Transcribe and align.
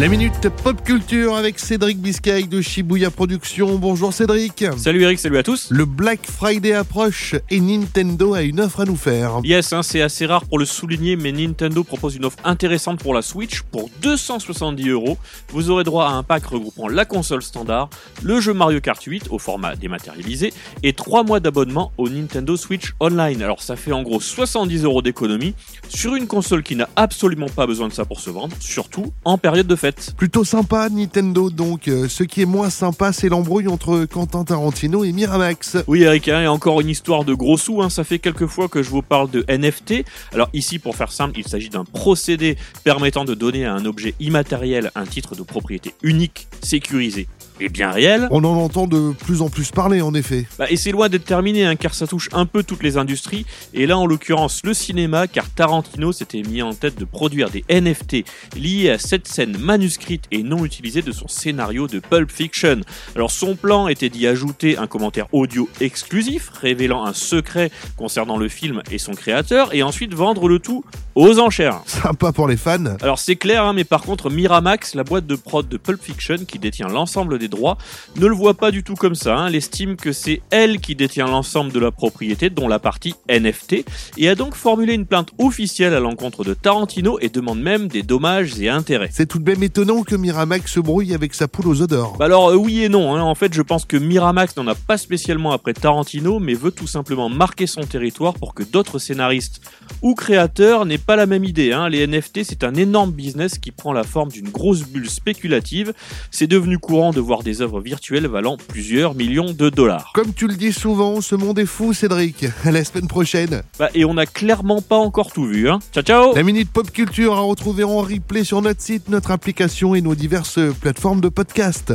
La 0.00 0.08
minute 0.08 0.48
pop 0.64 0.82
culture 0.82 1.36
avec 1.36 1.58
Cédric 1.58 1.98
Biscay 1.98 2.44
de 2.44 2.62
Shibuya 2.62 3.10
Productions. 3.10 3.76
Bonjour 3.76 4.14
Cédric. 4.14 4.64
Salut 4.78 5.02
Eric, 5.02 5.18
salut 5.18 5.36
à 5.36 5.42
tous. 5.42 5.68
Le 5.70 5.84
Black 5.84 6.20
Friday 6.24 6.72
approche 6.72 7.34
et 7.50 7.60
Nintendo 7.60 8.32
a 8.32 8.40
une 8.40 8.62
offre 8.62 8.80
à 8.80 8.84
nous 8.86 8.96
faire. 8.96 9.40
Yes, 9.44 9.74
hein, 9.74 9.82
c'est 9.82 10.00
assez 10.00 10.24
rare 10.24 10.46
pour 10.46 10.58
le 10.58 10.64
souligner, 10.64 11.16
mais 11.16 11.30
Nintendo 11.30 11.84
propose 11.84 12.16
une 12.16 12.24
offre 12.24 12.38
intéressante 12.42 13.00
pour 13.00 13.12
la 13.12 13.20
Switch. 13.20 13.60
Pour 13.60 13.90
270 14.00 14.88
euros, 14.88 15.18
vous 15.50 15.68
aurez 15.68 15.84
droit 15.84 16.06
à 16.06 16.12
un 16.12 16.22
pack 16.22 16.46
regroupant 16.46 16.88
la 16.88 17.04
console 17.04 17.42
standard, 17.42 17.90
le 18.22 18.40
jeu 18.40 18.54
Mario 18.54 18.80
Kart 18.80 19.02
8 19.02 19.26
au 19.28 19.38
format 19.38 19.76
dématérialisé 19.76 20.54
et 20.82 20.94
3 20.94 21.22
mois 21.22 21.38
d'abonnement 21.38 21.92
au 21.98 22.08
Nintendo 22.08 22.56
Switch 22.56 22.94
Online. 22.98 23.42
Alors 23.42 23.62
ça 23.62 23.76
fait 23.76 23.92
en 23.92 24.02
gros 24.02 24.20
70 24.20 24.84
euros 24.84 25.02
d'économie 25.02 25.54
sur 25.90 26.14
une 26.14 26.26
console 26.26 26.62
qui 26.62 26.76
n'a 26.76 26.88
absolument 26.96 27.50
pas 27.50 27.66
besoin 27.66 27.88
de 27.88 27.92
ça 27.92 28.06
pour 28.06 28.20
se 28.20 28.30
vendre, 28.30 28.56
surtout 28.58 29.12
en 29.26 29.36
période 29.36 29.66
de 29.66 29.81
Plutôt 30.16 30.44
sympa 30.44 30.88
Nintendo 30.88 31.50
donc. 31.50 31.88
Euh, 31.88 32.08
ce 32.08 32.22
qui 32.22 32.42
est 32.42 32.46
moins 32.46 32.70
sympa 32.70 33.12
c'est 33.12 33.28
l'embrouille 33.28 33.68
entre 33.68 34.04
Quentin 34.04 34.44
Tarantino 34.44 35.04
et 35.04 35.12
Miramax. 35.12 35.78
Oui 35.86 36.02
Eric, 36.02 36.28
hein, 36.28 36.42
et 36.42 36.46
encore 36.46 36.80
une 36.80 36.88
histoire 36.88 37.24
de 37.24 37.34
gros 37.34 37.56
sous. 37.56 37.82
Hein. 37.82 37.90
Ça 37.90 38.04
fait 38.04 38.18
quelques 38.18 38.46
fois 38.46 38.68
que 38.68 38.82
je 38.82 38.90
vous 38.90 39.02
parle 39.02 39.30
de 39.30 39.44
NFT. 39.48 40.04
Alors 40.32 40.48
ici 40.52 40.78
pour 40.78 40.96
faire 40.96 41.12
simple, 41.12 41.38
il 41.38 41.46
s'agit 41.46 41.68
d'un 41.68 41.84
procédé 41.84 42.56
permettant 42.84 43.24
de 43.24 43.34
donner 43.34 43.64
à 43.64 43.74
un 43.74 43.84
objet 43.84 44.14
immatériel 44.20 44.90
un 44.94 45.04
titre 45.04 45.34
de 45.34 45.42
propriété 45.42 45.94
unique, 46.02 46.48
sécurisé 46.62 47.28
et 47.62 47.68
bien 47.68 47.90
réel. 47.90 48.28
On 48.30 48.42
en 48.44 48.56
entend 48.56 48.86
de 48.86 49.12
plus 49.12 49.40
en 49.40 49.48
plus 49.48 49.70
parler 49.70 50.00
en 50.00 50.14
effet. 50.14 50.46
Bah, 50.58 50.66
et 50.68 50.76
c'est 50.76 50.90
loin 50.90 51.08
d'être 51.08 51.24
terminé 51.24 51.64
hein, 51.64 51.76
car 51.76 51.94
ça 51.94 52.06
touche 52.06 52.28
un 52.32 52.44
peu 52.44 52.62
toutes 52.62 52.82
les 52.82 52.96
industries 52.96 53.46
et 53.72 53.86
là 53.86 53.96
en 53.96 54.06
l'occurrence 54.06 54.60
le 54.64 54.74
cinéma 54.74 55.26
car 55.28 55.48
Tarantino 55.48 56.12
s'était 56.12 56.42
mis 56.42 56.62
en 56.62 56.74
tête 56.74 56.98
de 56.98 57.04
produire 57.04 57.50
des 57.50 57.64
NFT 57.70 58.24
liés 58.56 58.90
à 58.90 58.98
cette 58.98 59.28
scène 59.28 59.56
manuscrite 59.58 60.24
et 60.32 60.42
non 60.42 60.64
utilisée 60.64 61.02
de 61.02 61.12
son 61.12 61.28
scénario 61.28 61.86
de 61.86 62.00
Pulp 62.00 62.30
Fiction. 62.30 62.80
Alors 63.14 63.30
son 63.30 63.54
plan 63.54 63.88
était 63.88 64.08
d'y 64.08 64.26
ajouter 64.26 64.76
un 64.76 64.86
commentaire 64.86 65.26
audio 65.32 65.68
exclusif 65.80 66.50
révélant 66.60 67.04
un 67.04 67.14
secret 67.14 67.70
concernant 67.96 68.36
le 68.36 68.48
film 68.48 68.82
et 68.90 68.98
son 68.98 69.12
créateur 69.12 69.72
et 69.74 69.82
ensuite 69.82 70.14
vendre 70.14 70.48
le 70.48 70.58
tout 70.58 70.84
aux 71.14 71.38
enchères. 71.38 71.80
Sympa 71.86 72.32
pour 72.32 72.48
les 72.48 72.56
fans. 72.56 72.96
Alors 73.00 73.18
c'est 73.18 73.36
clair 73.36 73.64
hein, 73.64 73.72
mais 73.72 73.84
par 73.84 74.02
contre 74.02 74.30
Miramax, 74.30 74.94
la 74.94 75.04
boîte 75.04 75.26
de 75.26 75.36
prod 75.36 75.68
de 75.68 75.76
Pulp 75.76 76.02
Fiction 76.02 76.38
qui 76.46 76.58
détient 76.58 76.88
l'ensemble 76.88 77.38
des 77.38 77.51
droits, 77.52 77.78
ne 78.16 78.26
le 78.26 78.34
voit 78.34 78.54
pas 78.54 78.72
du 78.72 78.82
tout 78.82 78.96
comme 78.96 79.14
ça. 79.14 79.36
Hein. 79.36 79.46
Elle 79.46 79.54
estime 79.54 79.96
que 79.96 80.12
c'est 80.12 80.42
elle 80.50 80.80
qui 80.80 80.96
détient 80.96 81.26
l'ensemble 81.26 81.72
de 81.72 81.78
la 81.78 81.92
propriété, 81.92 82.50
dont 82.50 82.66
la 82.66 82.80
partie 82.80 83.14
NFT, 83.28 83.84
et 84.18 84.28
a 84.28 84.34
donc 84.34 84.54
formulé 84.54 84.94
une 84.94 85.06
plainte 85.06 85.30
officielle 85.38 85.94
à 85.94 86.00
l'encontre 86.00 86.42
de 86.44 86.54
Tarantino 86.54 87.18
et 87.20 87.28
demande 87.28 87.60
même 87.60 87.88
des 87.88 88.02
dommages 88.02 88.60
et 88.60 88.68
intérêts. 88.68 89.10
C'est 89.12 89.26
tout 89.26 89.38
de 89.38 89.48
même 89.48 89.62
étonnant 89.62 90.02
que 90.02 90.16
Miramax 90.16 90.72
se 90.72 90.80
brouille 90.80 91.14
avec 91.14 91.34
sa 91.34 91.46
poule 91.46 91.68
aux 91.68 91.82
odeurs. 91.82 92.16
Bah 92.18 92.24
alors 92.24 92.50
euh, 92.50 92.56
oui 92.56 92.82
et 92.82 92.88
non. 92.88 93.14
Hein. 93.14 93.22
En 93.22 93.34
fait, 93.34 93.52
je 93.54 93.62
pense 93.62 93.84
que 93.84 93.96
Miramax 93.96 94.56
n'en 94.56 94.66
a 94.66 94.74
pas 94.74 94.96
spécialement 94.96 95.52
après 95.52 95.74
Tarantino, 95.74 96.38
mais 96.38 96.54
veut 96.54 96.70
tout 96.70 96.86
simplement 96.86 97.28
marquer 97.28 97.66
son 97.66 97.82
territoire 97.82 98.34
pour 98.34 98.54
que 98.54 98.62
d'autres 98.62 98.98
scénaristes 98.98 99.60
ou 100.02 100.14
créateurs 100.14 100.86
n'aient 100.86 100.98
pas 100.98 101.16
la 101.16 101.26
même 101.26 101.44
idée. 101.44 101.72
Hein. 101.72 101.88
Les 101.88 102.06
NFT, 102.06 102.44
c'est 102.44 102.64
un 102.64 102.74
énorme 102.74 103.12
business 103.12 103.58
qui 103.58 103.70
prend 103.70 103.92
la 103.92 104.04
forme 104.04 104.30
d'une 104.30 104.48
grosse 104.48 104.82
bulle 104.82 105.10
spéculative. 105.10 105.92
C'est 106.30 106.46
devenu 106.46 106.78
courant 106.78 107.12
de 107.12 107.20
voir 107.20 107.31
des 107.40 107.62
œuvres 107.62 107.80
virtuelles 107.80 108.26
valant 108.26 108.58
plusieurs 108.68 109.14
millions 109.14 109.52
de 109.52 109.70
dollars. 109.70 110.12
Comme 110.14 110.34
tu 110.34 110.46
le 110.46 110.54
dis 110.54 110.74
souvent, 110.74 111.22
ce 111.22 111.34
monde 111.34 111.58
est 111.58 111.66
fou, 111.66 111.94
Cédric. 111.94 112.44
À 112.64 112.70
la 112.70 112.84
semaine 112.84 113.08
prochaine. 113.08 113.62
Bah, 113.78 113.88
et 113.94 114.04
on 114.04 114.12
n'a 114.12 114.26
clairement 114.26 114.82
pas 114.82 114.98
encore 114.98 115.32
tout 115.32 115.46
vu. 115.46 115.70
Hein. 115.70 115.78
Ciao, 115.94 116.02
ciao 116.02 116.34
La 116.34 116.42
Minute 116.42 116.70
Pop 116.70 116.90
Culture 116.90 117.32
à 117.32 117.40
retrouver 117.40 117.84
en 117.84 117.98
replay 117.98 118.44
sur 118.44 118.60
notre 118.60 118.82
site, 118.82 119.08
notre 119.08 119.30
application 119.30 119.94
et 119.94 120.02
nos 120.02 120.14
diverses 120.14 120.60
plateformes 120.80 121.22
de 121.22 121.30
podcast. 121.30 121.94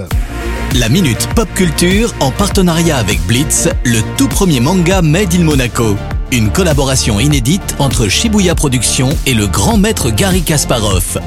La 0.75 0.89
Minute 0.89 1.29
Pop 1.35 1.47
Culture 1.55 2.13
en 2.19 2.31
partenariat 2.31 2.97
avec 2.97 3.19
Blitz, 3.27 3.69
le 3.85 4.01
tout 4.17 4.27
premier 4.27 4.59
manga 4.59 5.01
Made 5.01 5.33
in 5.33 5.43
Monaco. 5.43 5.95
Une 6.31 6.51
collaboration 6.51 7.19
inédite 7.19 7.75
entre 7.79 8.07
Shibuya 8.07 8.53
Productions 8.53 9.09
et 9.25 9.33
le 9.33 9.47
grand 9.47 9.77
maître 9.77 10.09
Gary 10.09 10.41
Kasparov. 10.41 11.19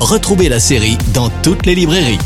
Retrouvez 0.00 0.48
la 0.48 0.60
série 0.60 0.98
dans 1.12 1.30
toutes 1.42 1.66
les 1.66 1.74
librairies. 1.74 2.18